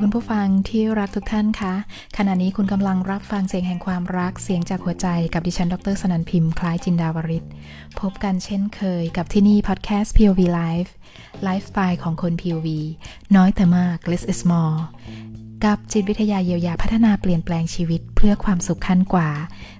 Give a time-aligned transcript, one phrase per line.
[0.00, 1.74] คุณผู้ฟังที่รักทุกท่านคะ
[2.16, 7.44] ขณะนี้คุณกำลังรับฟังเสียงแห่งความรักเสียงจากหัวใจกับดิฉัน ดรสนันพิมพ์ คล้ายจินดาวริศ
[8.00, 10.90] พบกันเช่นเคยกับที่นี่พอดแคสต์ POV Life
[11.42, 12.68] ไลฟ์สไตล์ของคน POV
[13.36, 14.78] น้อยแต่มาก less is more
[15.64, 19.30] กับจิตวิทยาเยียวยาพัฒนาเปลี่ยนแปลงชีวิตเพื่อความสุขขั้นกว่า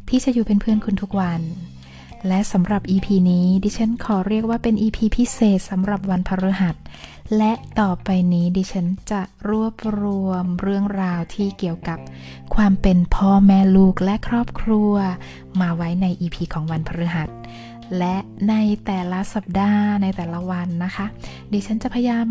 [0.08, 1.40] ที่จะอยู่เป็นเพื่อนคุณทุกวัน
[2.28, 6.76] และสำหรับ EP นี้ดิฉันขอเรียกว่าเป็น EP พิเศษสำหรับวันพฤหัส
[7.36, 11.98] และต่อไปนี้ดิฉันจะรวบรวมเรื่องราวที่เกี่ยวกับ
[12.54, 14.92] ความเป็นพ่อแม่ลูกและครอบครัว
[15.60, 17.30] มาไว้ใน EP ของวันพฤหัส
[17.98, 18.16] และ
[18.48, 18.54] ใน
[18.86, 21.06] แต่ละสัปดาห์ในแต่ละวันนะคะ
[21.52, 22.26] ดิฉันจะพยายาม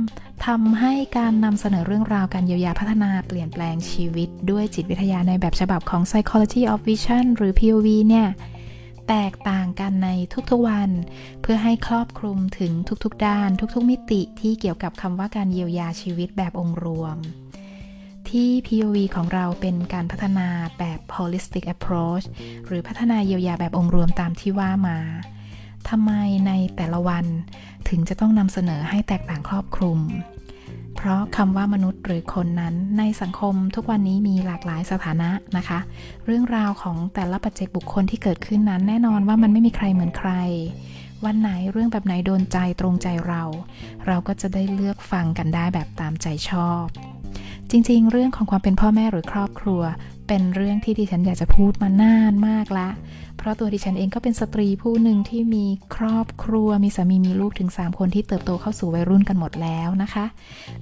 [0.45, 8.27] ทำให้การนำเสนอเรื่องราวการเยียวยาพัฒนาเปลี่ยนแปลงชีวิต ด้วยจิตวิทยาในแบบฉบับของ Psychology of Vision หรือ POV เนี่ย
[9.09, 10.09] แตกต่างกันใน
[10.51, 10.89] ทุกๆวัน
[11.41, 12.71] เพื่อให้ครอบคลุมถึง
[13.03, 17.17] ทุกๆด้าน ทุกๆมิติที่เกี่ยวกับคำว่าการเยียวยาชีวิตแบบองค์รวม
[18.29, 20.47] ที่ POV ของเราเป็นการพัฒนา
[20.79, 22.25] แบบ holistic approach
[22.65, 24.97] หรือพัฒนาเยียวยาแบบองค์รวมตามที่ว่ามา
[25.89, 26.11] ทำไม
[26.47, 27.25] ในแต่ละวัน
[27.89, 29.99] ถึงจะต้องนำเสนอให้แตกต่างครอบคลุม
[30.95, 35.79] เพราะคำว่ามนุษย์หรือคนนั้นในสังคมทุกวันนี้มีหลากหลายสถานะนะคะ
[36.25, 40.31] เรื่องราวของแต่ละปัจเจกบุคคลที่เกิดขึ้นนั้น แน่นอนว่ามันไม่มีใครเหมือนใคร
[41.25, 43.43] วันไหนเรื่องแบบไหนโดนใจตรงใจเรา
[44.07, 46.85] เราก็จะได้เลือกฟังกันได้แบบตามใจชอบ
[47.71, 49.81] จริงๆ เรื่องของความเป็นพ่อแม่หรือครอบครัว
[50.27, 52.89] เป็นเรื่องที่ดิฉันอยากจะพูดมานานมากละ
[53.37, 60.25] เพราะตัวดิฉันเองก็เป็นสตรีผู้หนึ่งที่มีครอบครัวมีสามีมีลูกถึง 3 คนที่เติบโตเข้าสู่วัยรุ่นกันหมดแล้วนะคะ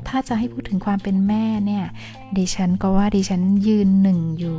[0.07, 1.85] ถ้าจะให้พูดถึงความเป็นแม่เนี่ย
[2.37, 4.57] ดิฉันก็ว่าดิฉันยืนหนึ่งอยู่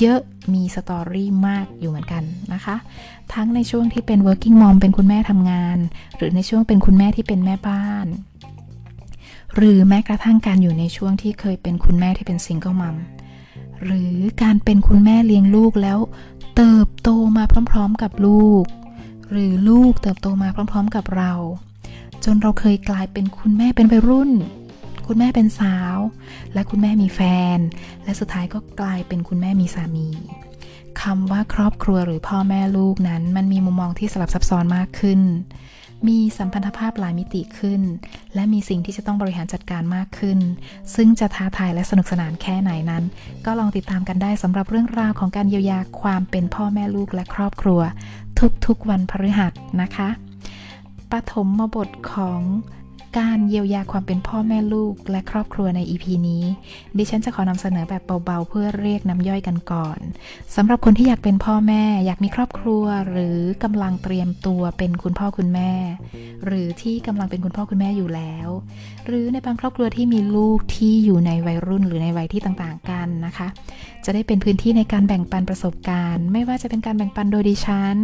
[0.00, 0.20] เยอะ
[0.52, 2.76] มีสตอรี่มากอยู่เหมือนกันนะคะ
[3.34, 5.78] ทั้งในช่วงที่เป็น working mom เป็นคุณแม่ทำงาน
[6.16, 8.06] หรือในช่วงเป็นคุณแม่ที่เป็นแม่บ้าน
[9.54, 12.96] หรือแม้กระทั่งการอยู่ในช่วงที่เคยเป็นคุณแม่ที่เป็น single mom
[13.84, 15.98] หรือการเป็นคุณแม่เลี้ยงลูกแล้ว
[16.60, 18.64] เติบโตมาพร้อมๆกับลูก
[19.30, 21.32] หรือลูกเติบโตมาพร้อมๆกับเรา
[22.24, 24.30] จนเราเคยกลายเป็นคุณแม่เป็นวัยรุ่น
[25.06, 25.96] คุณแม่เป็นสาว
[26.54, 27.20] และคุณแม่มีแฟ
[27.56, 27.58] น
[28.04, 30.08] และสุดท้ายก็กลายเป็นคุณแม่มีสามี
[31.02, 35.20] คำว่าครอบครัวหรือพ่อแม่ลูกนั้น มันมีมุมมองที่สลับซับซ้อนมากขึ้น
[36.08, 37.82] มีสัมพันธภาพหลายมิติขึ้น
[38.34, 40.38] และมีสิ่งที่จะต้องบริหารจัดการมากขึ้น
[40.94, 43.04] ซึ่งจะท้าทายและสนุกสนานแค่ไหนนั้น
[43.44, 47.80] ก็ลองติดตามกันได้สำหรับเรื่องราวของการเยียวยาความเป็นพ่อแม่ลูกและครอบครัว
[48.66, 49.52] ทุกๆวันพฤหัส
[49.82, 50.08] นะคะ
[51.12, 52.40] ปฐมบทของ
[53.18, 56.44] การเยียวยาความเป็นพ่อแม่ลูกและครอบครัวใน EP นี้
[56.96, 59.98] ดิฉันจะขอนำเสนอแบบเบาๆ เพื่อเรียกน้ำย่อยกันก่อน
[60.56, 65.72] สำหรับคนที่อยากเป็นพ่อแม่ อยากมีครอบครัว หรือกำลังเตรียมตัวเป็นคุณพ่อคุณแม่
[66.44, 68.48] หรือที่กำลังเป็นคุณพ่อคุณแม่อยู่แล้ว
[69.06, 73.48] หรือในบางครอบครัวที่มีลูกที่อยู่ในวัยรุ่นหรือในวัยที่ต่างๆกันนะคะ
[74.04, 77.96] จะได้เป็นพื้นที่ในการแบ่งปันประสบการณ์ ไม่ว่าจะเป็นการแบ่งปันโดยดิฉัน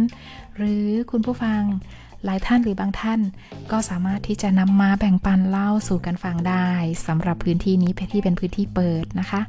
[0.57, 1.61] หรือคุณผู้ฟัง
[2.25, 3.19] หลายท่านหรือบางท่าน
[3.71, 6.67] ก็สามารถที่จะนำมาแบ่งปันเล่าสู่กันฟังได้
[7.07, 9.41] สำหรับพื้นที่นี้เป็นที่เป็นพื้นที่เปิดนะคะ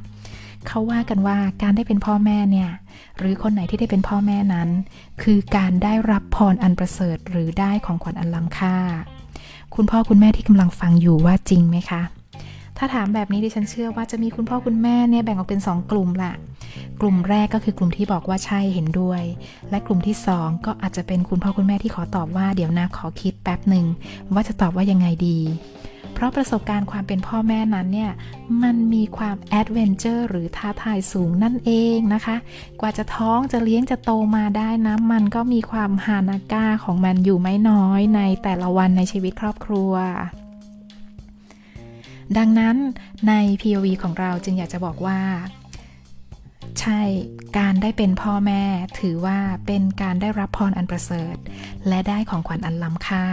[0.67, 2.69] เขาว่ากันว่าการได้เป็นพ่อแม่เนี่ย
[3.17, 4.69] หรือคนไหนที่ได้เป็นพ่อแม่นั้น
[5.23, 8.75] คือการได้รับพรอันประเสริฐ หรือได้ของขวัญอันล้ำค่า
[9.75, 12.01] คุณพ่อคุณแม่ที่กำลังฟังอยู่ว่าจริงไหมคะ
[12.77, 16.33] ถ้าถามแบบนี้ดิฉันเชื่อว่าจะมีคุณพ่อคุณแม่เนี่ยแบ่งออกเป็น 2 กลุ่มละ
[17.01, 19.21] กลุ่มแรกก็คือกลุ่มที่บอกว่าใช่เห็นด้วย
[19.69, 23.85] และกลุ่มที่ 2 ก็อาจจะเป็นคุณพ่อคุณแม่ที่ขอตอบว่าเดี๋ยวนะขอคิดแป๊บหนึ่ง
[24.33, 25.39] ว่าจะตอบว่ายังไงดี
[26.13, 28.11] เพราะประสบการณ์ความเป็นพ่อแม่นั้นเนี่ย
[28.63, 32.35] มันมีความแอดเวนเจอร์หรือท้าทายสูงนั่นเองนะคะ
[32.81, 39.93] กว่าจะท้องจะเลี้ยงจะโตมาได้นะมันก็มีความหานาก้าของมันอยู่ไม่น้อยในแต่ละวันในชีวิตครอบครัว
[42.37, 42.77] ดังนั้น
[43.27, 45.19] ใน POV ของเราจึงอยากจะบอกว่า
[46.81, 47.01] ใช่
[47.57, 48.63] การได้เป็นพ่อแม่
[48.99, 51.35] ถือว่าเป็นการได้รับพรอันประเสริฐ
[51.87, 53.25] และได้ของขวัญอันล้ำค่า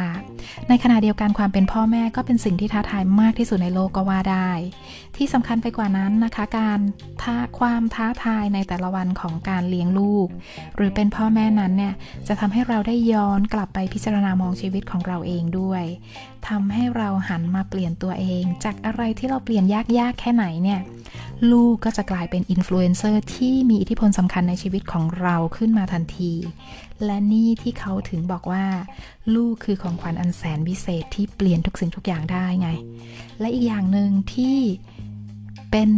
[0.68, 4.50] ในขณะเดียวกันความเป็นพ่อแม่ก็เป็นสิ่งที่ท้าทายมากที่สุดในโลกก็ว่าได้
[5.16, 6.80] ที่สำคัญไปกว่านั้นนะคะ การ
[7.22, 10.28] ท้าความท้าทายในแต่ละวันของการเลี้ยงลูก
[10.76, 11.94] หรือเป็นพ่อแม่นั้นเนี่ย
[12.28, 15.84] จะทำให้เราได้ย้อนกลับไปพิจารณามองชีวิตของเราเองด้วย
[16.48, 19.64] ทำให้เราหันมาเปลี่ยนตัวเอง จากอะไรที่เราเปลี่ยน
[19.98, 20.80] ยากๆแค่ไหนเนี่ย
[21.50, 26.32] ลูกก็จะกลายเป็นอินฟลูเอนเซอร์ที่มีอิทธิพลสำคัญในชีวิตของเราขึ้นมาทันที
[27.04, 28.64] และนี่ที่เขาถึงบอกว่า
[29.34, 32.68] ลูกคือของขวัญอันแสนวิเศษที่เปลี่ยนทุกสิ่งทุกอย่างได้ไง
[33.40, 34.56] และอีกอย่างหนึ่งที่
[35.70, 35.90] เป็น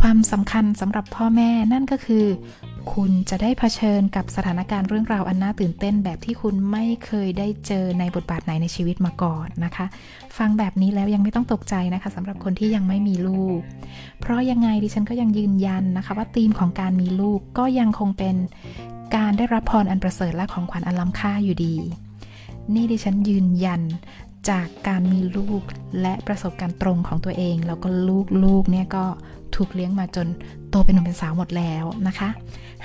[0.00, 2.24] ความสำคัญสำหรับพ่อแม่นั่นก็คือ
[2.92, 9.86] คุณจะได้เผชิญกับสถานการณ์เรื่องราวอันน่าตื่นเต้นแบบที่คุณไม่เคยได้เจอในบทบาทไหนในชีวิตมาก่อนนะคะ
[10.38, 13.60] ฟังแบบนี้แล้วยังไม่ต้องตกใจนะคะสำหรับคนที่ยังไม่มีลูก
[14.20, 18.36] เพราะยังไงดิฉันก็ยังยืนยันนะคะว่าธีมของการมีลูกก็ยังคงเป็น
[19.16, 21.76] การได้รับพรอันประเสริฐและของขวัญอันล้ำค่าอยู่ดี
[22.74, 23.82] นี่ดิฉันยืนยัน
[24.50, 25.62] จากการมีลูก
[26.00, 27.88] และประสบการณ์ตรงของตัวเอง แล้วก็
[28.44, 29.04] ลูกๆเนี่ยก็
[29.56, 30.26] ถูกเลี้ยงมาจน
[30.70, 32.28] โตเป็นหนุ่มเป็นสาวหมดแล้วนะคะ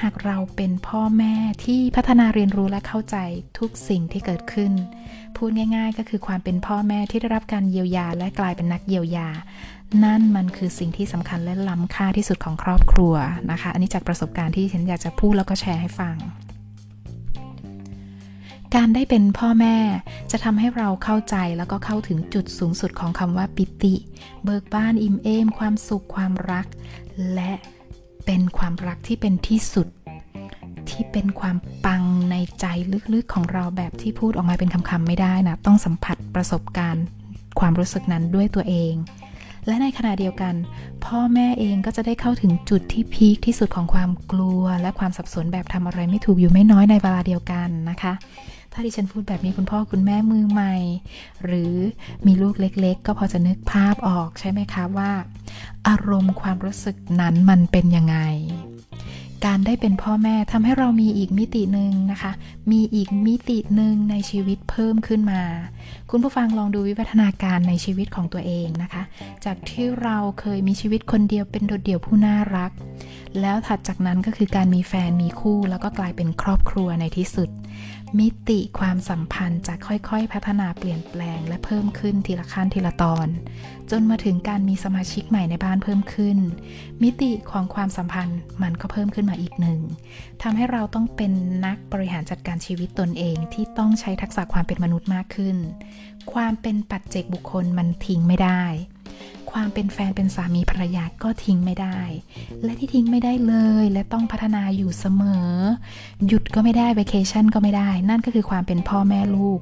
[0.04, 1.34] หากเราเป็นพ่อแม่
[1.64, 3.18] ที่พัฒนาเรียนรู้และเข้าใจ
[3.60, 4.72] ทุกสิ่งที่เกิดขึ้น
[5.36, 9.30] พูดง่าย ๆ ก็คือความเป็นพ่อแม่ที่ได้รับการเยียวยาและกลายเป็นนักเยียวยา
[10.04, 13.14] นั่นมันคือสิ่งที่สำคัญและล้ำค่าที่สุดของครอบครัว
[13.52, 16.16] นะคะ อันนี้จากประสบการณ์ที่ฉันอยากจะพูดแล้วก็แชร์ให้ฟัง
[18.76, 19.78] การได้เป็นพ่อแม่
[20.32, 23.96] จะทำให้เราเข้าใจแล้วก็เข้าถึงจุดสูงสุดของคำว่าปิติ
[24.44, 26.66] เบิกบานอิ่มเอม ความสุขความรัก
[27.34, 27.52] และ
[28.28, 29.88] เป็นความรักที่เป็นที่สุด
[30.90, 32.66] ที่เป็นความปังในใจ
[33.14, 37.06] ลึกๆของเราแบบที่พูดออกมาเป็นคำๆไม่ได้นะ ต้องสัมผัสประสบการณ์
[37.60, 38.94] ความรู้สึกนั้นด้วยตัวเอง
[39.68, 40.54] และในขณะเดียวกัน
[41.06, 48.14] พ่อแม่เองก็จะได้เข้าถึงจุดที่พีคที่สุดของความกลัว และความสับสนแบบทำอะไรไม่ถูกอยู่ไม่น้อยในเวลาเดียวกันนะคะ
[48.80, 50.76] ถ้าดิฉันพูดแบบนี้คุณพ่อคุณแม่มือใหม่
[51.46, 51.74] หรือ
[52.26, 55.12] มีลูกเล็กๆ ก็พอจะนึกภาพออกใช่ไหมคะว่า
[55.88, 58.18] อารมณ์ความรู้สึกนั้นมันเป็นยังไง
[59.46, 62.32] การได้เป็นพ่อแม่ทำให้เรามีอีกมิติหนึ่งนะคะ
[62.72, 65.42] มีอีกมิติหนึ่งในชีวิตเพิ่มขึ้นมา
[66.10, 69.04] คุณผู้ฟังลองดูวิวัฒนาการในชีวิตของตัวเองนะคะ
[69.46, 72.72] จากที่เราเคยมีชีวิตคนเดียวเป็นโดดเดี่ยวผู้น่ารัก
[73.42, 77.50] แล้วถัดจากนั้นก็คือการมีแฟนมีคู่แล้วก็กลายเป็นครอบครัวในที่สุด
[78.20, 83.28] มิติความสัมพันธ์จะค่อยๆ พัฒนาเปลี่ยนแปลง และเพิ่มขึ้นทีละขั้นทีละตอน
[83.92, 86.38] จนมาถึงการมีสมาชิกใหม่ในบ้านเพิ่มขึ้น
[87.04, 89.80] มิติของความสัมพันธ์มันก็เพิ่มขึ้นมาอีกหนึ่ง
[90.42, 91.32] ทำให้เราต้องเป็น
[91.66, 95.58] นักบริหารจัดการชีวิตตนเองที่ต้องใช้ทักษะความเป็นมนุษย์มากขึ้น
[96.34, 98.64] ความเป็นปัจเจกบุคคลมันทิ้งไม่ได้
[99.52, 102.00] ความเป็นแฟนเป็นสามีภรรยาก็ทิ้งไม่ได้
[102.64, 105.52] และที่ทิ้งไม่ได้เลย และต้องพัฒนาอยู่เสมอ
[106.28, 109.60] หยุดก็ไม่ได้เวเคชั่นก็ไม่ได้ นั่นก็คือความเป็นพ่อแม่ลูก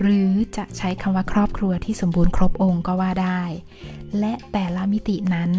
[0.00, 3.42] หรือจะใช้คำว่าครอบครัวที่สมบูรณ์ครบองค์ก็ว่าได้
[4.18, 5.50] และแต่ละมิตินั้น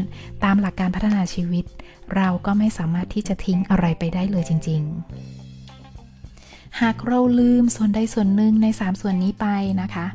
[0.44, 1.66] ตามหลักการพัฒนาชีวิต
[2.16, 4.82] เราก็ไม่สามารถที่จะทิ้งอะไรไปได้เลยจริง
[6.20, 9.48] ๆหากเราลืมส่วนใดส่วนหนึ่งใน 3 ส่วนนี้ไป
[9.82, 10.06] นะคะ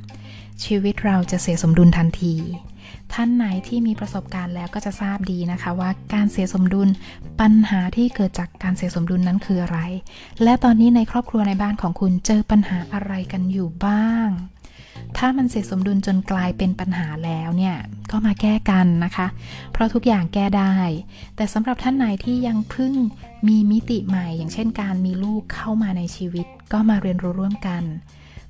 [0.65, 2.35] ชีวิตเราจะเสียสมดุลทันที
[3.15, 6.89] ท่านไหนที่มีประสบการณ์แล้วก็จะทราบดีนะคะว่าการเสียสมดุล
[7.41, 9.79] ปัญหาที่เกิดจากการเสียสมดุลนั้นคืออะไร
[10.43, 14.29] และตอนนี้ในครอบครัวในบ้านของคุณเจอปัญหาอะไรกันอยู่บ้าง
[15.17, 17.77] ถ้ามันเสียสมดุลจนกลายเป็นปัญหาแล้วเนี่ย
[18.11, 19.27] ก็มาแก้กันนะคะ
[19.73, 20.75] เพราะทุกอย่างแก้ได้
[21.37, 22.93] แต่สำหรับท่านไหนที่ยังเพิ่ง
[23.49, 27.83] มีมิติใหม่ อย่างเช่นการมีลูกเข้ามาในชีวิต ก็มาเรียนรู้ร่วมกัน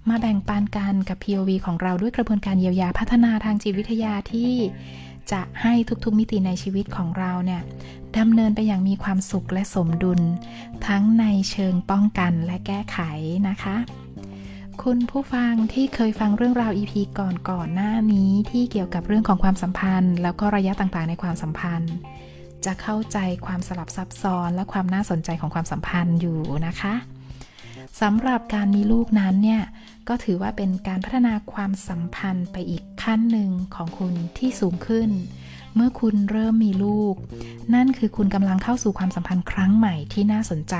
[0.08, 4.52] มาแบ่งปันกันกับ POV ของเราด้วยกระบวนการเยียวยาพัฒนาทางจิตวิทยาที่
[5.32, 5.72] จะให้
[6.04, 7.62] ทุกๆมิติในชีวิตของเราเนี่ย
[8.18, 10.20] ดำเนินไปอย่างมีความสุขและสมดุล
[10.86, 12.98] ทั้งในเชิงป้องกันและแก้ไข
[13.48, 13.76] นะคะ
[14.82, 21.92] คุณผู้ฟังที่เคยฟังเรื่องราว EP ก่อนก่อนหน้านี้ที่เกี่ยวกับเรื่องของความสัมพันธ์ แล้วก็ระยะต่างๆ ในความสัมพันธ์
[22.64, 26.94] จะเข้าใจความสลับซับซ้อนและความน่าสนใจของความสัมพันธ์อยู่นะคะ
[28.00, 29.62] สำหรับการมีลูกนั้นเนี่ย
[30.08, 35.10] ก็ถือว่าเป็นการพัฒนาความสัมพันธ์ไปอีกขั้นหนึ่งของคุณที่สูงขึ้น
[35.74, 37.14] เมื่อคุณเริ่มมีลูก
[37.74, 40.76] นั่นคือคุณกำลังเข้าสู่ความสัมพันธ์ครั้งใหม่ที่น่าสนใจ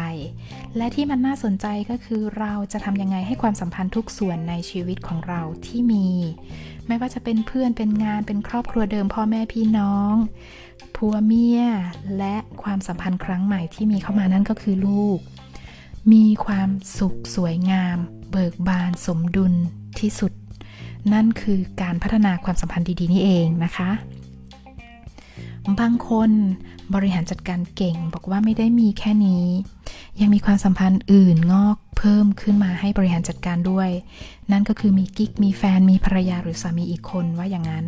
[0.77, 6.07] และที่มันน่าสนใจก็คือเราจะทำยังไงให้ความสัมพันธ์ทุกส่วนในชีวิตของเราที่มี
[6.87, 10.15] ไม่ว่าจะเป็นเพื่อนเป็นงานเป็นครอบครัวเดิมพ่อแม่พี่น้อง
[10.97, 11.63] ผัวเมีย
[12.19, 15.19] และความสัมพันธ์ครั้งใหม่ที่มีเข้ามานั่นก็คือลูก
[16.13, 17.99] มีความสุขสวยงาม
[18.35, 19.53] เบิกบานสมดุล
[19.99, 20.33] ที่สุด
[21.13, 23.91] นั่นคือการพัฒนาความสัมพันธ์ดีๆนี่เองนะคะ
[25.81, 26.31] บางคน
[26.95, 29.45] บริหารจัดการเก่งบอกว่าไม่ได้มีแค่นี้
[30.21, 33.89] ยังมีความสัมพันธ์อื่นงอกเพิ่มขึ้นมาให้บริหารจัดการด้วย
[34.53, 37.87] นั่นก็คือมีกิ๊กมีแฟนมีภรรยาหรือสามีอีกคนว่าอย่างนั้น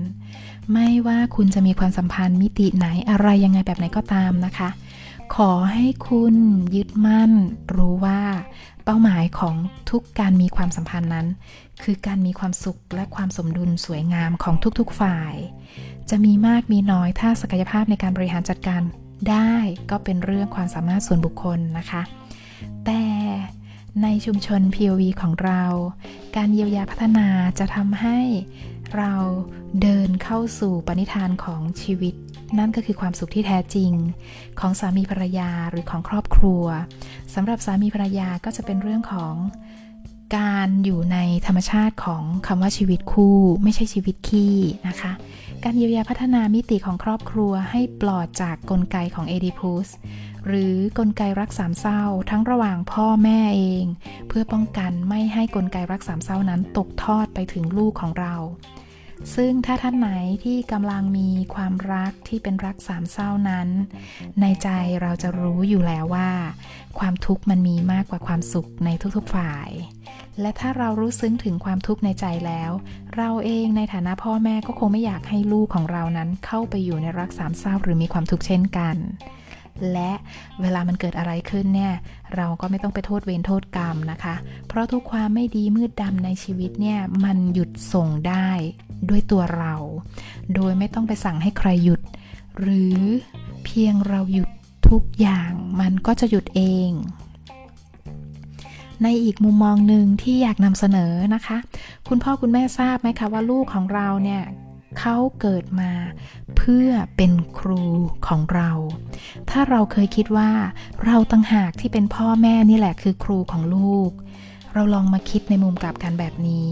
[0.72, 4.68] ไม่ว่าคุณจะมีความสัมพันธ์มิติไหนอะไรยังไงแบบไหนก็ตามนะคะ
[5.34, 6.36] ขอให้คุณ
[6.74, 7.32] ยึดมั่น
[7.74, 8.22] รู้ว่า
[8.84, 9.56] เป้าหมายของ
[9.90, 11.26] ทุกการมีความสัมพันธ์นั้น
[11.82, 15.34] คือการมีความสุขและความสมดุลสวยงามของทุกๆฝ่าย
[16.10, 18.82] จะมีมากมีน้อยถ้าศักยภาพในการบริหารจัดการ
[19.30, 19.54] ได้
[19.90, 22.02] ก็เป็นเรื่องความสามารถส่วนบุคคลนะคะ
[22.86, 23.04] แต่
[24.02, 25.62] ในชุมชน POV ของเรา
[26.36, 27.28] การเยียวยาพัฒนา
[27.58, 28.18] จะทำให้
[28.96, 29.14] เรา
[29.82, 32.14] เดินเข้าสู่ปณิธานของชีวิต
[32.58, 33.92] นั่นก็คือความสุขที่แท้จริง
[34.60, 36.64] ของสามีภรรยาหรือของครอบครัว
[37.34, 39.34] สำหรับสามีภรรยาก็จะเป็นเรื่องของ
[40.36, 44.56] การอยู่ในธรรมชาติของคำว่าชีวิตคู่ ไม่ใช่ชีวิตขี้
[44.88, 45.12] นะคะ
[45.64, 49.88] การเยียวยาพัฒนามิติของครอบครัวให้ปลอดจากกลไกของเอดิพุส
[50.46, 53.84] หรือกลไกรักสามเศร้า ทั้งระหว่างพ่อแม่เอง
[54.28, 58.34] เพื่อป้องกันไม่ให้กลไกรักสามเศร้านั้นตกทอดไปถึงลูกของเรา
[59.34, 60.08] ซึ่งถ้าท่านไหน
[60.44, 63.68] ที่กำลังมีความรักที่เป็นรักสามเศร้านั้น
[64.40, 64.68] ในใจ
[65.02, 66.30] เราจะรู้อยู่แล้วว่า
[66.98, 69.68] ความทุกข์มันมีมากกว่าความสุขในทุกๆฝ่าย
[70.40, 72.70] และถ้าเรารู้ซึ้งถึงความทุกข์ในใจแล้ว
[73.16, 78.96] เราเองในฐานะพ่อแม่ก็คงไม่อยากให้ลูกของเรานั้นเข้าไปอยู่ในรักสามเศร้าหรือมีความทุกข์เช่นกัน
[79.92, 80.12] และ
[80.60, 81.92] เวลามันเกิดอะไรขึ้นเนี่ย
[82.36, 84.34] เราก็ไม่ต้องไปโทษเวรโทษกรรมนะคะ
[84.68, 88.48] เพราะทุกความไม่ดีมืดดำในชีวิตเนี่ยมันหยุดส่งได้
[89.08, 89.74] ด้วยตัวเรา
[90.54, 92.00] โดยไม่ต้องไปสั่งให้ใครหยุด
[92.60, 92.98] หรือ
[93.64, 94.48] เพียงเราหยุด
[94.88, 96.90] ทุกอย่างมันก็จะหยุดเอง
[99.02, 101.58] ในอีกมุมมองหนึ่งที่อยากนำเสนอนะคะ
[102.08, 104.42] คุณพ่อคุณแม่ทราบไหมคะว่าลูกของเราเนี่ย
[104.98, 105.92] เขาเกิดมา
[106.56, 107.84] เพื่อเป็นครู
[108.26, 108.70] ของเรา
[109.50, 110.50] ถ้าเราเคยคิดว่า
[111.06, 114.10] เราตั้งหากที่เป็นพ่อแม่นี่แหละคือครูของลูก
[114.74, 116.70] เราลองมาคิดในมุมกลับกันแบบนี้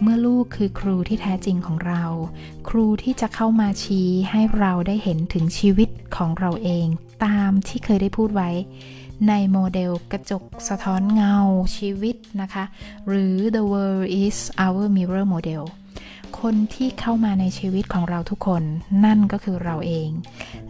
[0.00, 2.04] เมื่อลูกคือครูที่แท้จริงของเรา
[2.68, 6.86] ครูที่จะเข้ามาชี้ให้เราได้เห็นถึงชีวิตของเราเอง
[7.24, 8.50] ตามที่เคยได้พูดไว้
[9.28, 11.36] ในโมเดลกระจกสะท้อนเงา
[11.76, 12.64] ชีวิตนะคะ
[13.08, 15.64] หรือ the world is our mirror model
[16.40, 18.62] คนที่เข้ามาในชีวิตของเราทุกคน
[19.04, 20.08] นั่นก็คือเราเอง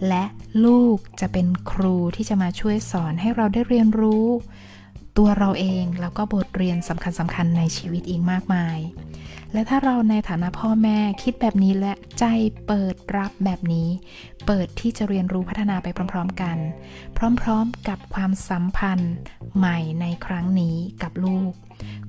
[0.08, 0.24] และ
[0.64, 4.26] ลูกจะเป็นครูที่จะมาช่วยสอนให้เราได้เรียนรู้
[5.18, 8.78] ตัวเราเองแล้วก็บทเรียนสำคัญสำคัญในชีวิตอีกมากมาย
[9.52, 12.24] และถ้าเราในฐานะพ่อแม่คิดแบบนี้และใจ
[12.66, 13.88] เปิดรับแบบนี้
[14.46, 16.58] เปิดที่จะเรียนรู้พัฒนาไปพร้อม ๆ กัน
[17.42, 19.14] พร้อม ๆ กับความสัมพันธ์
[19.56, 21.52] ใหม่ในครั้งนี้กับลูก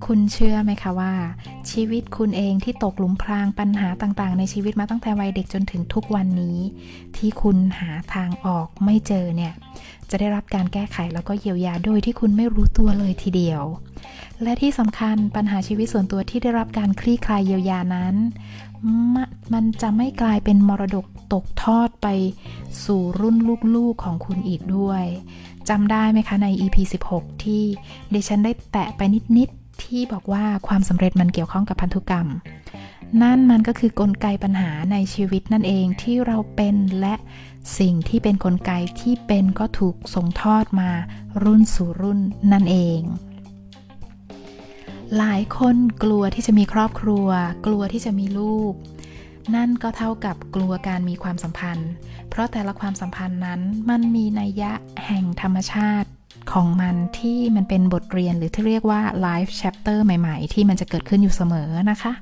[0.05, 1.13] คุณเชื่อไหมคะว่า
[1.71, 6.57] ชีวิตคุณเองที่ตกหลุมพรางปัญหาต่างๆ ในชีวิตมาตั้งแต่วัยเด็กจนถึงทุกวันนี้
[7.17, 9.53] ที่คุณหาทางออกไม่เจอเนี่ย
[10.09, 13.63] จะได้รับการแก้ไขแล้วก็เยียวยาโดยที่คุณไม่รู้ตัวเลยทีเดียว
[14.43, 18.15] และที่สำคัญปัญหาชีวิตส่วนตัวที่ได้รับการคลี่คลายเยียวยานั้น
[19.15, 19.17] ม
[19.53, 22.07] มันจะไม่กลายเป็นมรดกตกทอดไป
[22.85, 23.37] สู่รุ่น
[23.75, 25.03] ลูกๆของคุณอีกด้วย
[25.69, 26.77] จำได้ไหมคะใน EP
[27.11, 27.63] 16 ที่
[28.13, 29.01] ดิฉันได้แตะไป
[29.37, 32.27] นิดๆ ที่บอกว่าความสำเร็จมันเกี่ยวข้องกับพันธุกรรม
[33.21, 37.15] นั่นมันก็คือกลไกปัญหาในชีวิตนั่นเองที่เราเป็นและ
[37.79, 40.89] สิ่งที่เป็นนกลไกที่เป็นก็ถูกส่งทอดมา
[41.43, 42.19] รุ่นสู่รุ่น
[42.51, 42.99] นั่นเอง
[45.17, 47.27] หลายคนกลัวที่จะมีครอบครัว
[47.65, 48.73] กลัวที่จะมีลูก
[49.55, 51.89] นั่นก็เท่ากับกลัวการมีความสัมพันธ์
[52.29, 54.71] เพราะแต่ละความสัมพันธ์นั้นมันมีนัยยะ
[55.05, 56.09] แห่งธรรมชาติ
[56.53, 62.13] ของมันที่มันเป็นบทเรียนหรือที่เรียกว่า life chapter ใหม่ ๆ ที่มันจะเกิดขึ้นอยู่เสมอนะคะ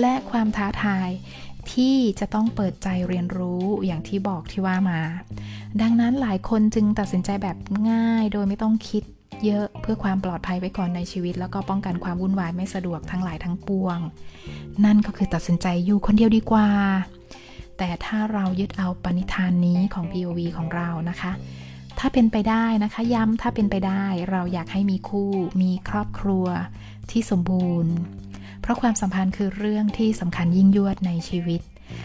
[0.00, 1.08] และความท้าทาย
[1.72, 5.00] ที่จะต้องเปิดใจเรียนรู้อย่างที่บอกที่ว่ามา
[5.80, 7.56] ดังนั้นหลายคนจึงตัดสินใจแบบ
[7.90, 9.02] ง่ายโดยไม่ต้องคิด
[9.44, 13.98] เยอะเพื่อความปลอดภัยไว้ก่อนในชีวิต แล้วก็ป้องกันความวุ่นวายไม่สะดวกทั้งหลายทั้งปวง
[14.84, 16.68] นั่นก็คือตัดสินใจอยู่คนเดียวดีกว่า
[17.78, 21.32] แต่ถ้าเรายึดเอาปณิธานนี้ของ POV ของเรานะคะ
[21.98, 25.30] ถ้าเป็นไปได้นะคะ ย้ำถ้าเป็นไปได้เราอยากให้มีคู่
[25.62, 26.46] มีครอบครัว
[27.10, 27.94] ที่สมบูรณ์
[28.60, 31.60] เพราะความสัมพันธ์คือเรื่องที่สำคัญยิ่งยวดในชีวิต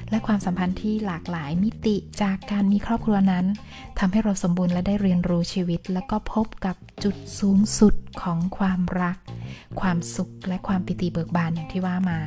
[0.10, 3.46] และความสัมพันธ์ที่หลากหลายมิติจากการมีครอบครัวนั้น
[4.00, 9.18] ทำให้เราสมบูรณ์และได้เรียนรู้ชีวิต แล้วก็พบกับจุดสูงสุดของความรัก
[9.82, 12.20] ความสุขและความปิติเบิกบานอย่างที่ว่ามา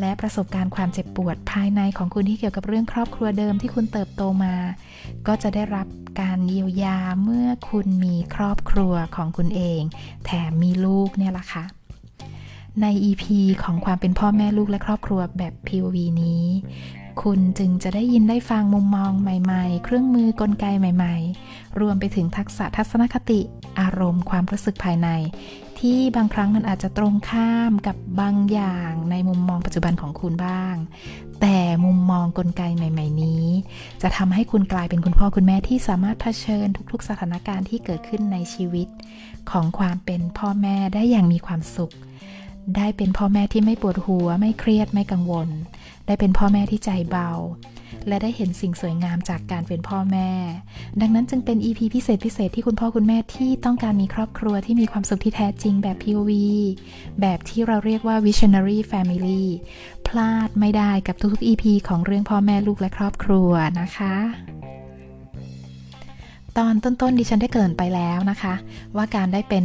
[0.00, 4.54] และประสบการณ์ความเจ็บปวดภายในของคุณที่เกี่ยวกับเรื่องครอบครัวเดิมที่คุณเติบโตมา
[5.26, 5.86] ก็จะได้รับ
[6.20, 9.80] การเยียวยาเมื่อคุณมีครอบครัวของคุณเอง
[10.24, 11.64] แถมมีลูกเนี่ยละค่ะ
[12.82, 13.24] ใน EP
[13.62, 16.44] ของความเป็นพ่อแม่ลูกและครอบครัวแบบ POV นี้
[17.22, 23.40] คุณจึงจะได้ยินได้ฟังมุมมองใหม่ๆ เครื่องมือกลไกใหม่ๆ รวมไปถึงทักษะทัศนคติ
[23.80, 25.08] อารมณ์ความรู้สึกภายใน
[25.82, 30.74] ที่บางครั้งมันอาจจะตรงข้ามกับบางอย่างในมุมมองปัจจุบันของคุณบ้าง
[31.40, 33.44] แต่มุมมองกลไกใหม่ ๆ นี้
[34.02, 38.88] จะทำให้คุณกลายเป็นคุณพ่อคุณแม่ที่สามารถเผชิญทุก ๆ สถานการณ์ที่เกิดขึ้นในชีวิต
[39.50, 41.92] ของความเป็นพ่อแม่ได้อย่างมีความสุข
[42.76, 45.48] ได้เป็นพ่อแม่ที่ไม่ปวดหัว ไม่เครียดไม่กังวล
[46.06, 47.30] ได้เป็นพ่อแม่ที่ใจเบา
[48.08, 50.30] และได้เห็นสิ่งสวยงามจากการเป็นพ่อแม่
[51.00, 56.30] ดังนั้นจึงเป็น EP พิเศษพิเศษที่คุณพ่อคุณแม่ที่ต้องการมีครอบครัวที่มีความสุขที่แท้จริงแบบ POV
[57.20, 59.42] แบบที่เราเรียกว่า visionary family
[60.06, 64.14] พลาดไม่ได้กับทุกๆ EP ของเรื่องพ่อแม่ลูกและครอบครัวนะคะ
[66.58, 68.54] ตอนต้นๆดิฉันได้เกินไปแล้วนะคะ
[68.96, 69.64] ว่าการได้เป็น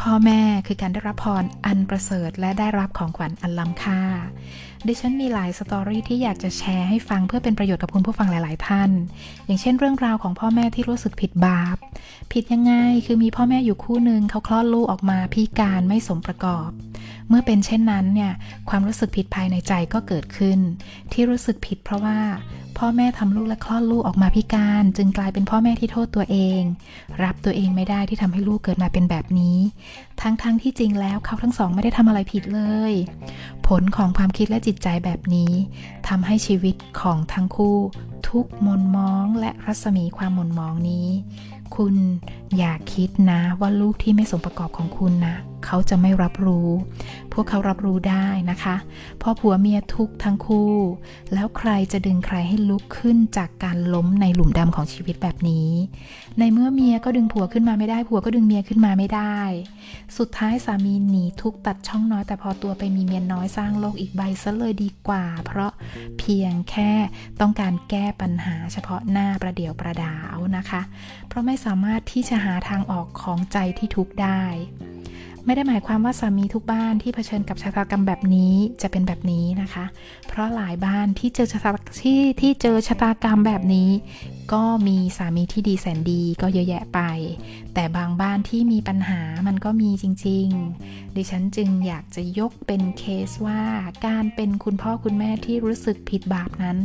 [0.00, 4.00] พ่อแม่คือการได้รับพรอันประเสริฐ และได้รับของขวัญอันล้ำค่า
[4.88, 8.90] ดิฉันมีหลายสตอรี่ที่อยากจะแชร์ให้ฟังเพื่อเป็นประโยชน์กับคุณผู้ฟังหลาย ๆ ท่าน
[9.46, 11.76] อย่างเช่นเรื่องราวของพ่อแม่ที่รู้สึกผิดบาป
[12.32, 12.72] ผิดยังไง
[13.06, 16.68] คือมีพ่อแม่อยู่คู่หนึ่งเขาคลอดลูกออกมาพิการไม่สมประกอบ
[17.28, 18.32] เมื่อเป็นเช่นนั้นเนี่ย
[18.68, 20.58] ความรู้สึกผิดภายในใจก็เกิดขึ้น
[21.12, 22.18] ที่รู้สึกผิดเพราะว่า
[22.78, 26.60] พ่อแม่ทำลูกและคลอดลูกออกมาพิการ จึงกลายเป็นพ่อแม่ที่โทษตัวเอง
[27.22, 29.58] รับตัวเองไม่ได้ที่ทำให้ลูกเกิดมาเป็นแบบนี้
[30.20, 32.92] ทั้งๆทที่จริงแล้วเขาทั้งสองไม่ได้ทำอะไรผิดเลย
[33.66, 35.52] ผลของความคิดและจิตใจแบบนี้
[36.08, 37.78] ทำให้ชีวิตของทั้งคู่
[38.28, 41.08] ทุกมนมองและรัศมีความมนมองนี้
[41.76, 41.94] คุณ
[42.56, 46.68] อย่าคิดนะว่าลูกที่ไม่สมประกอบของคุณนะเขาจะไม่รับรู้
[47.32, 48.76] พวกเขารับรู้ได้นะคะ
[49.22, 50.74] พ่อผัวเมียทุกทั้งคู่
[51.34, 55.68] แล้วใครจะดึงใครให้ลุกขึ้นจากการล้มในหลุมดำของชีวิตแบบนี้
[56.38, 59.38] ในเมื่อเมียก็ดึงผัวขึ้นมาไม่ได้ผัวก็ดึงเมียขึ้นมาไม่ได้
[60.18, 65.72] สุดท้ายสามีหนีทุกตัดช่องน้อยแต่พอตัวไปมีเมียน้อยสร้างโลกอีกใบซะเลยดีกว่า เพราะ
[66.18, 66.92] เพียงแค่
[67.40, 70.82] ต้องการแก้ปัญหาเฉพาะหน้าประเดี๋ยวประดาวนะคะ
[71.28, 74.42] เพราะไม่สามารถที่จะหาทางออกของใจที่ทุกได้
[75.46, 79.84] ไม่ได้หมายความว่าสามีทุกบ้านที่เผชิญกับชะตากรรมแบบนี้จะเป็นแบบนี้นะคะ
[80.28, 81.70] เพราะหลายบ้านที่เจอชะตา
[82.02, 83.90] ที่ที่เจอชะตากรรมแบบนี้
[84.52, 87.00] ก็มีสามีที่ดีแสนดีก็เยอะแยะไป
[87.74, 90.46] แต่บางบ้านที่มีปัญหามันก็มีจริง
[90.82, 93.62] ๆ ดิฉันจึงอยากจะยกเป็นเคสว่า
[94.06, 96.78] การเป็นคุณพ่อคุณแม่ที่รู้สึกผิดบาปนั้น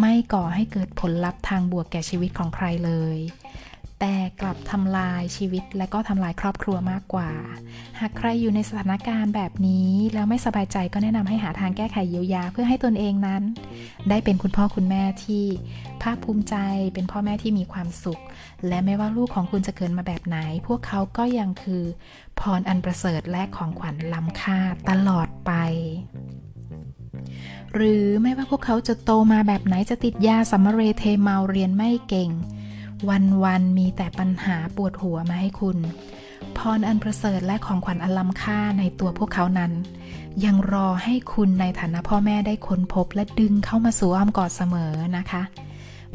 [0.00, 3.16] ไม่ก่อให้เกิดผลลัพธ์ทางบวกแก่ชีวิตของใครเลย
[4.06, 7.30] แต่กลับทำลายชีวิตและก็ทำลายครอบครัวมากกว่า
[8.00, 13.42] หากใครอยู่ในสถานการณ์แบบนี้แล้วไม่สบายใจก็แนะนำให้หาทางแก้ไขเยียวยาเพื่อให้ตนเองนั้น
[14.08, 15.44] ได้เป็นคุณพ่อคุณแม่ที่
[16.02, 16.56] ภาคภูมิใจ
[16.94, 18.20] เป็นพ่อแม่ที่มีความสุข
[18.68, 21.82] และไม่ว่าลูกของคุณจะเกิดมาแบบไหน พวกเขาก็ยังคือ
[22.40, 24.58] พรอันประเสริฐและของขวัญล้ำค่า
[24.90, 25.52] ตลอดไป
[27.74, 32.30] หรือไม่ว่าพวกเขาจะโตมาแบบไหนจะติดยาสัมเรเทเมาเรียนไม่เก่ง
[33.44, 35.78] วันๆมีแต่ปัญหาปวดหัวมาให้คุณ
[36.58, 39.72] พรอันประเสริฐและของขวัญอันล้ำค่าในตัวพวกเขานั้น
[40.44, 45.42] ยังรอให้คุณในฐานะพ่อแม่ได้ค้นพบและดึงเข้ามาสู่อ้อมกอดเสมอนะคะ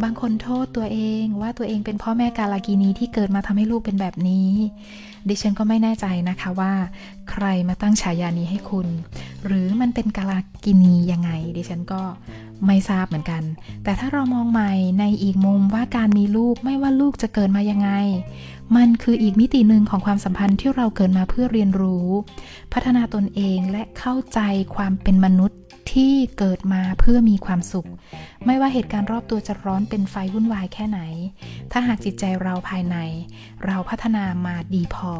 [0.03, 4.49] บางคนโทษตัวเองว่าตัวเองเป็นพ่อแม่กาลากินีที่เกิดมาทำให้ลูกเป็นแบบนี้
[5.29, 6.73] ดิฉันก็ไม่แน่ใจนะคะว่า
[7.29, 8.87] ใครมาตั้งฉายานี้ให้คุณ
[9.45, 12.01] หรือมันเป็นกาลากินียังไง ดิฉันก็
[12.65, 13.43] ไม่ทราบเหมือนกัน
[13.83, 17.91] แต่ถ้าเรามองใหม่ในอีกมุมว่าการมีลูกไม่ว่าลูกจะเกิดมายังไง
[18.75, 22.07] มันคืออีกมิติหนึ่งของความสัมพันธ์ที่เราเกิดมาเพื่อเรียนรู้
[22.73, 24.39] พัฒนาตนเองและเข้าใจ
[24.75, 25.59] ความเป็นมนุษย์
[25.93, 27.87] ที่เกิดมาเพื่อมีความสุข
[28.45, 30.99] ไม่ว่าเหตุการณ์รอบตัวจะร้อนเป็นไฟวุ่นวายแค่ไหน
[31.71, 32.97] ถ้าหากจิตใจเราภายใน
[33.65, 35.13] เราพัฒนามาดีพอ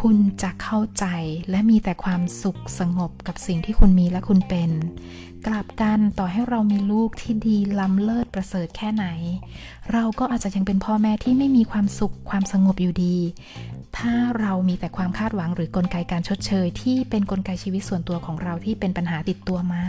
[0.00, 1.06] คุณจะเข้าใจ
[1.50, 4.70] และมีแต่ความสุขสงบกับสิ่งที่คุณมีและคุณเป็น
[5.46, 9.06] กลับกันต่อให้เรามีลูกที่ดีล้ำเลิศประเสริฐแค่ไหน
[9.92, 13.16] เราก็อาจจะยังเป็นพ่อแม่ที่ไม่มีความสุขความสงบอยู่ดี
[13.98, 19.84] ถ้าเรามีแต่ความคาดหวังหรือกลไกการชดเชย ที่เป็นนกลไกชีวิตส่วนตัวของเราที่เป็นปัญหาติดตัวมา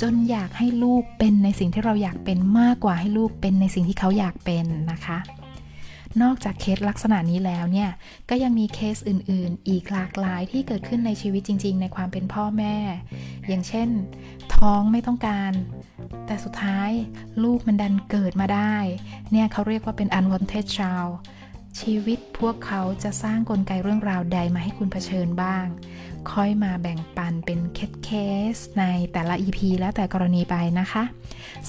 [0.00, 5.18] จนอยากให้ลูกเป็นในสิ่งที่เราอยากเป็นมากกว่าให้ลูกเป็นในสิ่งที่เขาอยากเป็นนะคะ
[6.22, 7.90] นอกจากเคสลักษณะนี้แล้วเนี่ย
[8.30, 12.76] ก็ยังมีเคสอื่นๆ อีกหลากหลายที่เกิดขึ้นในชีวิตจริง ๆ ในความเป็นพ่อแม่
[13.48, 13.88] อย่างเช่น
[14.56, 15.52] ท้องไม่ต้องการ
[16.26, 16.90] แต่สุดท้าย
[17.44, 18.76] ลูกมันดันเกิดมาได้
[19.32, 21.12] เนี่ยเขาเรียกว่าเป็น unwanted child
[21.80, 25.66] ชีวิตพวกเขาจะสร้างกลไกเรื่องราวใดมาให้คุณเผชิญบ้าง
[26.32, 28.10] ค่อยมาแบ่งปันเป็นเคสเค
[28.54, 31.02] สในแต่ละ EP แล้วแต่กรณีไปนะคะ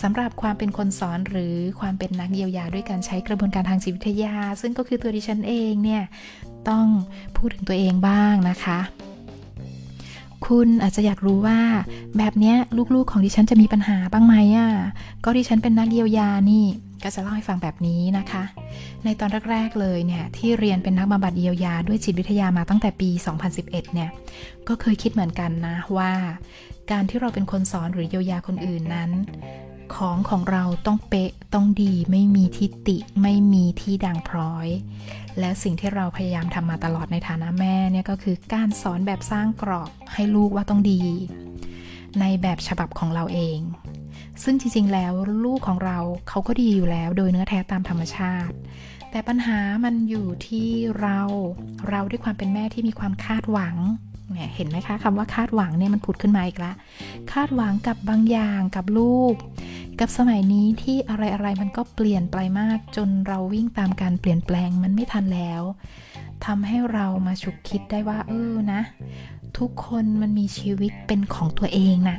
[0.01, 6.03] สำหรับความเป็นคนสอนหรือความเป็นนักเยียวยาด้วยการใช้กระบวนการทางจิตวิทยา ซึ่งก็คือตัวดิฉันเองเนี่ย
[6.69, 6.85] ต้อง
[7.35, 8.79] พูดถึงตัวเองบ้างนะคะ
[10.47, 11.59] คุณอาจจะอยากรู้ว่า
[12.17, 12.53] แบบนี้
[12.95, 14.69] ลูกๆของดิฉันจะมีปัญหาบ้างไหมอะ
[15.25, 16.65] ก็ดิฉันเป็นนักเยียวยานี่
[17.03, 18.43] ก็จะเล่าให้ฟังแบบนี้นะคะ
[19.03, 23.09] ในตอนแรกๆเลยเนี่ยที่เรียนเป็นนักบำบัดเยียวยาด้วยจิตวิทยามาตั้งแต่ปี
[23.51, 24.09] 2011 เนี่ย
[24.67, 26.11] ก็เคยคิดเหมือนกันนะว่า
[26.91, 29.11] การที่เราเป็นคนสอนหรือเยียวยาคนอื่นนั้น
[29.95, 34.67] ของของเราต้องเป๊ะต้องดีไม่มีทิฏฐิไม่มีที่ด่างพร้อย
[35.39, 41.01] และสิ่งที่เราพยายามทำมาตลอดในฐานะแม่เนี่ยก็คือการสอนแบบสร้างกรอบให้ลูกว่าต้องดี
[42.19, 43.59] ในแบบฉบับของเราเอง
[44.43, 45.13] ซึ่งจริงๆ แล้ว
[45.45, 45.97] ลูกของเรา
[46.29, 48.53] เขาก็ดีอยู่แล้วโดยเนื้อแท้ตามธรรมชาติ
[49.11, 50.69] แต่ปัญหามันอยู่ที่
[51.01, 51.19] เรา
[51.89, 53.75] เราด้วยความเป็นแม่ที่มีความคาดหวัง
[54.33, 56.75] เนี่ยเห็นไหมคะคำว่าคาดหวังเนี่ยมันผุดขึ้นมาอีกแล้ว
[57.31, 59.35] คาดหวังกับบางอย่างกับลูก
[59.99, 65.61] กับสมัยนี้ที่อะไรอะไรมันก็เปลี่ยนไปมากจนเราวิ่งตามการเปลี่ยนแปลงมันไม่ทันแล้ว
[66.45, 68.81] ทำให้เรามาฉุกคิดได้ว่าเออนะ
[69.57, 72.17] ทุกคนมันมีชีวิตเป็นของตัวเองนะ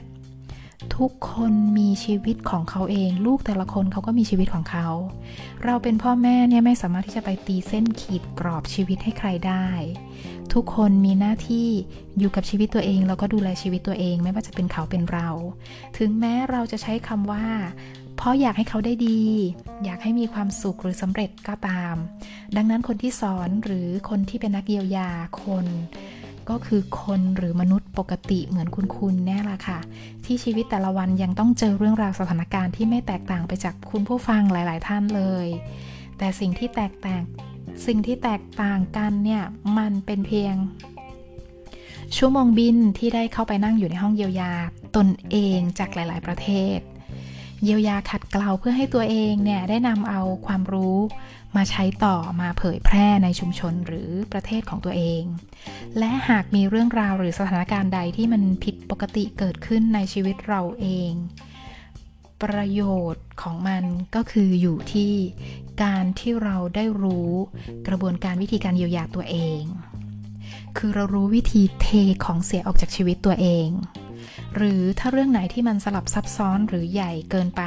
[0.97, 4.89] ทุกคนมีชีวิตของเขาเอง ลูกแต่ละคนเขาก็มีชีวิตของเขา
[5.65, 9.67] เราเป็นพ่อแม่เนี่ยไม่สามารถที่จะไปตีเส้นขีดกรอบชีวิตให้ใครได้
[10.53, 11.69] ทุกคนมีหน้าที่
[12.19, 15.29] อยู่กับชีวิตตัวเอง แล้วก็ดูแลชีวิตตัวเอง ไม่ว่าจะเป็นเขาเป็นเรา
[15.99, 17.47] ถึงแม้เราจะใช้คำว่า
[18.17, 19.23] เพราะอยากให้เขาได้ดี
[19.85, 21.95] อยากให้มีความสุขหรือสำเร็จก็ตาม
[22.57, 25.11] ดังนั้นคนที่สอนหรือคนที่เป็นนักเยียวยา
[25.43, 25.67] คน
[26.51, 29.79] ก็คือคนหรือมนุษย์ปกติเหมือนคุณคุณแน่ละค่ะ
[30.25, 35.47] ที่ชีวิตแต่ละวันยังต้องเจอเรื่องราวสถานการณ์ที่ไม่แตกต่างไปจากคุณผู้ฟังหลาย ๆ ท่านเลย
[36.19, 37.23] แต่สิ่งที่แตกต่าง
[37.87, 39.43] สิ่งที่แตกต่างกันเนี่ย
[39.79, 40.55] มันเป็นเพียง
[42.17, 44.53] ชั่วโมงบินที่ได้เข้าไปนั่งอยู่ในห้องเยียวยา
[44.97, 46.79] ตนเองจากหลาย ๆ ประเทศ
[47.65, 50.99] เยียวยาขัดเกลาเพื่อให้ตัวเองเนี่ยได้นำเอาความรู้
[51.57, 55.23] มาใช้ต่อมาเผยแพร่ในชุมชนหรือประเทศของตัวเอง
[55.99, 61.13] และหากมีเรื่องราวหรือสถานการณ์ใดที่มันผิดปกติเกิดขึ้นในชีวิตเราเอง
[62.43, 62.83] ประโย
[63.13, 63.85] ชน์ของมัน
[64.15, 65.13] ก็คืออยู่ที่
[65.83, 67.31] การที่เราได้รู้
[67.89, 69.63] กระบวนการวิธีการเยียวยาตัวเอง
[70.79, 71.87] คือเรารู้วิธีเท
[72.25, 73.69] ของเสียออกจากชีวิตตัวเอง
[74.57, 77.63] หรือถ้าเรื่องไหนที่มันสลับซับซ้อนหรือใหญ่เกินไป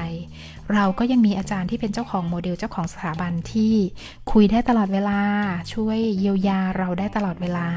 [0.73, 3.73] เราก็ยังมีอาจารย์ที่เป็นเจ้าของโมเดลเจ้าของสถาบันที่
[4.31, 5.19] คุยได้ตลอดเวลา
[5.73, 7.67] ช่วยเยียวยาเราได้ตลอดเวลา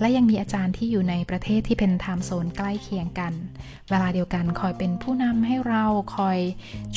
[0.00, 3.32] และยังมีอาจารย์ที่อยู่ในประเทศที่เป็นไทม์โซนใกล้เคียงกัน
[3.90, 5.84] เวลาเดียวกันคอยเป็นผู้นำให้เรา
[6.16, 6.38] คอย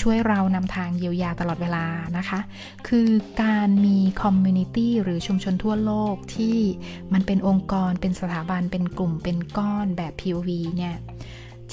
[0.02, 1.86] ช่วยเรานำทางเยียวยาตลอดเวลา
[2.18, 2.40] นะคะ
[2.88, 3.10] คือ
[3.44, 6.58] การมีคอมมูนิตี้หรือชุมชนทั่วโลกที่
[7.14, 10.98] มันเป็นองค์กรเป็นสถาบันเป็นกลุ่มเป็นก้อนแบบ POV เนี่ย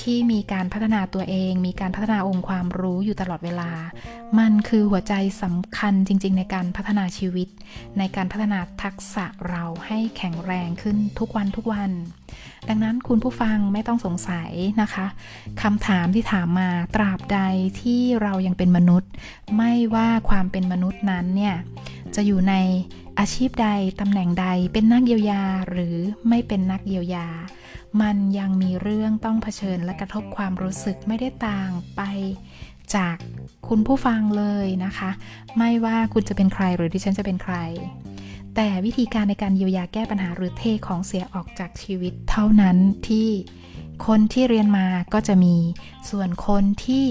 [0.01, 3.71] ที่มีการพัฒนาตัวเอง มีการพัฒนาองค์ความรู้อยู่ตลอดเวลา
[4.39, 7.49] มันคือหัวใจสำคัญจริง ๆ ในการพัฒนาชีวิต
[7.99, 11.91] ในการพัฒนาทักษะเราให้แข็งแรงขึ้นทุกวันทุกวัน
[12.69, 14.51] ดังนั้นคุณผู้ฟังไม่ต้องสงสัย
[14.83, 15.07] นะคะ
[15.63, 17.41] คำถามที่ถามมาตราบใด
[17.81, 19.11] ที่เรายังเป็นมนุษย์
[19.57, 21.57] ไม่ว่าความเป็นมนุษย์นั้นเนี่ย
[22.15, 22.55] จะอยู่ใน
[23.19, 23.69] อาชีพใด
[24.01, 25.97] ตำแหน่งใดเป็นนักเยียวยาหรือ
[26.29, 27.29] ไม่เป็นนักเยียวยา
[28.03, 32.01] มันยังมีเรื่องต้องเผชิญและกระทบความรู้สึกไม่ได้ต่างไป
[32.95, 33.17] จาก
[33.69, 35.11] คุณผู้ฟังเลยนะคะ
[35.59, 37.57] ไม่ว่าคุณจะเป็นใครหรือที่ฉันจะเป็นใคร
[38.57, 42.77] แต่วิธีการในการเยียวยาแก้ปัญหาหรือเทของเสียออกจากชีวิตเท่านั้น
[43.09, 43.29] ที่
[44.07, 45.57] คนที่เรียนมาก็จะมี
[46.11, 47.07] ส่วนคนที่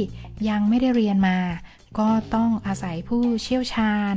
[0.49, 1.37] ยังไม่ได้เรียนมา
[1.99, 4.15] ก็ต้องอาศัยผู้เชี่ยวชาญ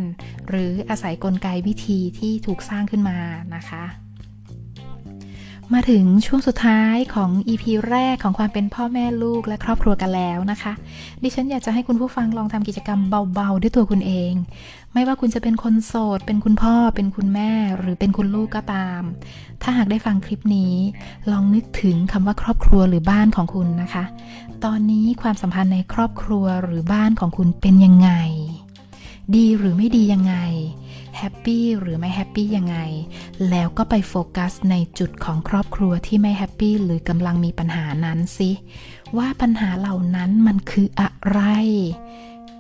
[0.49, 3.19] หรืออาศัยกลไกวิธีที่ถูกสร้างขึ้นมา
[3.55, 3.85] นะคะ
[5.75, 10.73] มาถึงช่วงสุดท้ายของ EP แรกของความเป็นพ่อแม่ลูกและครอบครัวกันแล้วนะคะ
[11.23, 13.01] ดิฉันอยากจะให้คุณผู้ฟังลองทำกิจกรรม
[13.35, 14.33] เบาๆ ด้วยตัวคุณเอง
[14.99, 19.03] ไม่ว่าคุณจะเป็นคนโสด เป็นคุณพ่อ เป็นคุณแม่ หรือเป็นคุณลูกก็ตาม
[19.63, 20.75] ถ้าหากได้ฟังคลิปนี้
[21.31, 24.05] ลองนึกถึงคำว่าครอบครัวหรือบ้านของคุณนะคะ
[24.65, 28.11] ตอนนี้ความสัมพันธ์ในครอบครัวหรือบ้านของคุณเป็นยังไง
[29.37, 30.37] ดีหรือไม่ดียังไง
[31.19, 32.79] happy หรือไม่ happy ยังไง
[33.51, 38.51] แล้วก็ไปโฟกัสในจุดของครอบครัวที่ไม่ happy หรือกำลังมีปัญหานั้นสิ
[39.17, 41.41] ว่าปัญหาเหล่านั้นมันคืออะไร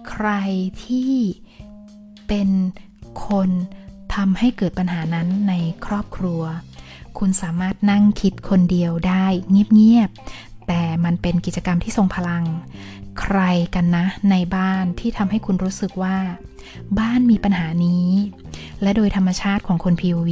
[0.09, 0.29] ใคร
[0.85, 1.15] ที่
[2.29, 2.49] เป็น
[3.27, 3.51] คน
[4.15, 5.55] ทำให้เกิดปัญหานั้นใน
[5.87, 6.43] ครอบครัว
[7.19, 9.27] คุณสามารถนั่งคิดคนเดียวได้
[9.75, 12.45] เงียบๆ แต่มันเป็นกิจกรรมที่ทรงพลัง
[13.21, 13.41] ใคร
[13.75, 16.17] กันนะในบ้านที่ทำให้คุณรู้สึกว่า
[16.99, 18.09] บ้านมีปัญหานี้
[18.83, 20.31] และโดยธรรมชาติของคน POV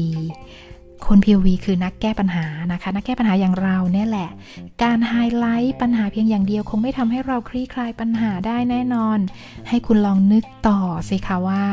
[1.09, 4.31] คน POV คือนักแก้ปัญหานะคะ นักแก้ปัญหาอย่างเราเนี่ยแหละ
[4.83, 9.19] การไฮไลท์ปัญหาเพียงอย่างเดียว คงไม่ทำให้เราคลี่คลายปัญหาได้แน่นอน
[9.69, 11.64] ให้คุณลองนึกต่อสิคะว่า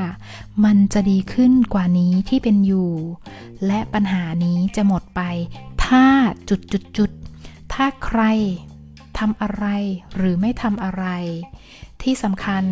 [0.65, 2.91] มันจะดีขึ้นกว่านี้ที่เป็นอยู่
[3.67, 5.22] และปัญหานี้จะหมดไป
[5.86, 6.06] ถ้า
[6.50, 7.12] จุดจุดจุด
[7.74, 8.22] ถ้าใคร
[9.17, 9.65] ทำอะไร
[10.17, 11.06] หรือไม่ทำอะไร
[12.04, 12.63] ที่สำคัญ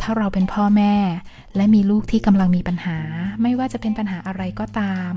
[0.00, 0.94] ถ้าเราเป็นพ่อแม่
[1.56, 2.98] และมีลูกที่กำลังมีปัญหา
[3.42, 5.12] ไม่ว่าจะเป็นปัญหาอะไรก็ตาม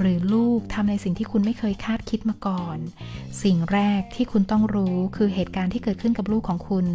[0.00, 2.78] หรือลูกทำในสิ่งที่คุณไม่เคยคาดคิดมาก่อน
[3.42, 6.86] สิ่งแรกที่คุณต้องรู้คือเหตุการณ์ที่เกิดขึ้นกับลูกของคุณ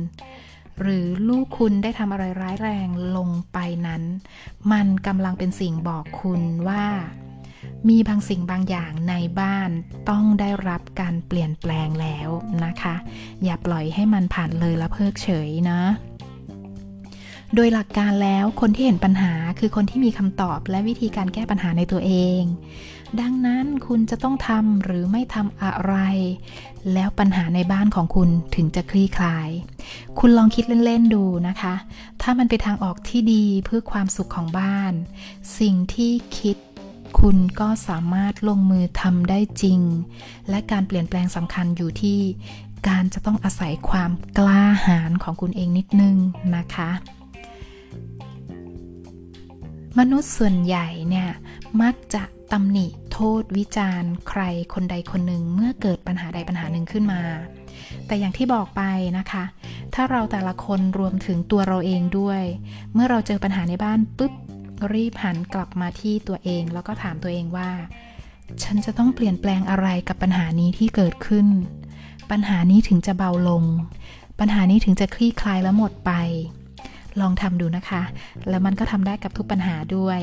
[0.81, 3.57] หรือลูกคุณได้ทำอะไรร้ายแรงลงไป
[3.87, 4.03] นั้น
[4.71, 6.85] มันกำลังเป็นสิ่งบอกคุณว่า
[7.89, 9.69] มีบางสิ่งบางอย่างในบ้าน
[10.09, 12.29] ต้องได้รับการเปลี่ยนแปลงแล้ว
[12.65, 12.95] นะคะ
[13.43, 15.79] อย่าปล่อยให้มันผ่านเลยและเพิกเฉยนะ
[17.55, 22.41] โดยหลักการแล้วคนที่เห็นปัญหาคือคนที่มีคำตอบและวิธีการแก้ปัญหาในตัวเอง
[23.21, 25.95] ดังนั้นคุณจะต้องทำหรือไม่ทำอะไร
[26.93, 29.49] แล้วปัญหาในบ้านของคุณถึงจะคลี่คลาย
[30.19, 31.73] คุณลองคิดเล่น ๆ ดูนะคะ
[32.21, 34.93] ถ้ามันเป็นทางออกที่ดีเพื่อความสุขของบ้าน
[35.59, 36.57] สิ่งที่คิด
[37.19, 39.79] คุณก็สามารถลงมือทำได้จริง
[40.49, 42.19] และการเปลี่ยนแปลงสำคัญอยู่ที่
[42.87, 46.15] การจะต้องอาศัยความกล้าหาญของคุณเองนิดนึง
[46.55, 46.91] นะคะ
[49.97, 51.29] มนุษย์ส่วนใหญ่เนี่ย
[51.81, 54.41] มักจะตำหนิโทษวิจารณ์ ใคร
[54.73, 57.21] คนใดคนหนึ่งเมื่อเกิดปัญหาใดปัญหาหนึ่งขึ้นมา
[58.07, 58.81] แต่อย่างที่บอกไป
[59.17, 59.43] นะคะ
[59.93, 62.41] ถ้าเราแต่ละคนรวมถึงตัวเราเองด้วย
[62.93, 64.33] เมื่อเราเจอปัญหาในบ้านปุ๊บ
[64.93, 67.69] รีบหันกลับมาที่ตัวเอง แล้วก็ถามตัวเองว่า
[68.63, 71.47] ฉันจะต้องเปลี่ยนแปลงอะไรกับปัญหานี้ที่เกิดขึ้น
[72.31, 73.63] ปัญหานี้ถึงจะเบาลง
[74.39, 76.11] ปัญหานี้ถึงจะคลี่คลายและหมดไป
[77.21, 78.03] ลองทำดูนะคะ
[78.49, 80.19] แล้วมันก็ทำได้กับทุกปัญหาด้วย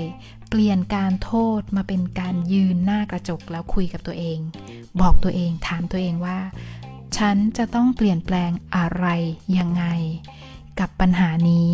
[0.50, 4.38] เปลี่ยนการโทษมาเป็นการยืนหน้ากระจกแล้วคุยกับตัวเอง
[5.00, 6.38] บอกตัวเองถามตัวเองว่า
[7.16, 9.06] ฉันจะต้องเปลี่ยนแปลงอะไร
[9.58, 9.84] ยังไง
[10.80, 11.70] กับปัญหานี้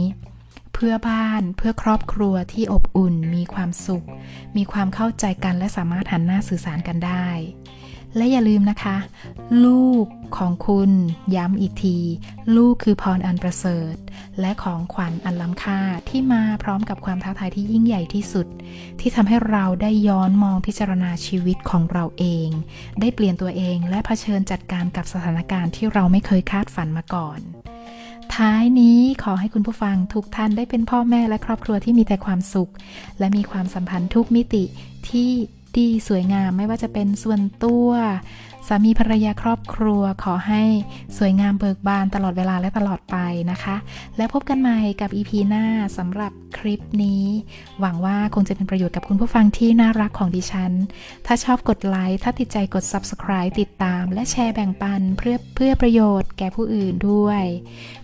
[0.74, 4.06] เพื่อบ้านเพื่อครอบครัวที่อบอุ่น มีความสุข
[4.56, 7.26] มีความเข้าใจกันและสามารถหันหน้าสื่อสารกันได้
[8.16, 8.96] และอย่าลืมนะคะ
[9.64, 10.06] ลูก
[10.38, 10.90] ของคุณ
[11.36, 11.98] ย้ำอีกที
[12.56, 13.94] ลูกคือพรอันประเสริฐ
[14.40, 18.46] และของขวัญอันล้ำค่าที่มาพร้อมกับความท้าทายที่ยิ่งใหญ่ที่สุด
[19.00, 22.48] ที่ทำให้เราได้ย้อนมองพิจารณาชีวิตของเราเอง
[23.00, 27.40] ได้เปลี่ยนตัวเองและะเผชิญจัดการกับสถานการณ์ที่เราไม่เคยคาดฝันมาก่อน
[28.34, 32.70] ท้ายนี้ขอให้คุณผู้ฟังทุกท่านได้เป็นพ่อแม่และครอบครัวที่มีแต่ความสุข
[33.18, 34.64] และมีความสัมพันธ์ทุกมิติ
[35.08, 35.30] ที่
[35.78, 37.88] ดีสวยงามไม่ว่าจะเป็นส่วนตัว
[38.68, 40.62] สามีภรรยาครอบครัวขอให้
[41.18, 43.16] สวยงามเบิกบานตลอดเวลาและตลอดไป
[43.50, 43.76] นะคะ
[44.16, 45.64] และพบกันใหม่กับ EP หน้า
[45.98, 47.24] สำหรับคลิปนี้
[47.80, 50.72] หวังว่าคงจะเป็นประโยชน์กับคุณผู้ฟังที่น่ารักของดิฉัน
[51.26, 57.42] ถ้าชอบกดไลค์ถ้าติดใจกด Subscribe ติดตาม และแชร์แบ่งปันเพื่อเพื่อประโยชน์แก่ผู้อื่นด้วย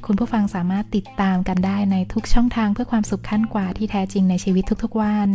[0.07, 5.31] คุณผู้ฟังสามารถติดตามกันได้ในทุกช่องทางเพื่อความสุขขั้นกว่าที่แท้จริงในชีวิตทุกๆวัน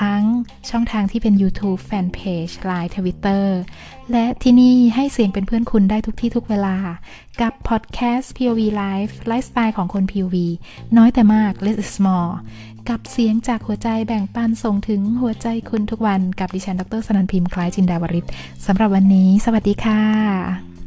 [0.00, 0.22] ทั้ง
[0.70, 3.44] ช่องทางที่เป็น YouTube Fanpage Line Twitter
[4.12, 6.76] และที่นี่ให้เสียงเป็นเพื่อนคุณได้ทุกที่ทุกเวลา
[7.40, 10.36] กับ Podcast POV Life ไลฟ์สไตล์ของคน POV
[10.96, 12.32] น้อยแต่มาก less is more
[12.88, 18.24] กับเสียงจากหัวใจแบ่งปันส่งถึงหัวใจคุณทุกวันกับดิฉันดรสนันพิมพ์คล้ายจินดาวริศ
[18.66, 20.79] สำหรับวันนี้ สวัสดีค่ะ